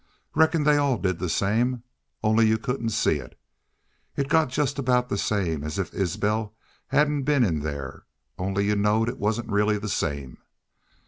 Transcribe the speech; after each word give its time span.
Reckon 0.33 0.63
they 0.63 0.77
all 0.77 0.97
did 0.97 1.19
the 1.19 1.29
same, 1.29 1.83
only 2.23 2.47
you 2.47 2.57
couldn't 2.57 2.89
see 2.89 3.17
it. 3.17 3.39
It 4.15 4.29
got 4.29 4.49
jest 4.49 4.79
about 4.79 5.09
the 5.09 5.17
same 5.19 5.63
as 5.63 5.77
if 5.77 5.93
Isbel 5.93 6.55
hedn't 6.87 7.21
been 7.21 7.43
in 7.43 7.61
thar, 7.61 8.07
only 8.35 8.65
you 8.65 8.75
knowed 8.75 9.09
it 9.09 9.19
wasn't 9.19 9.51
really 9.51 9.77
the 9.77 9.87
same. 9.87 10.39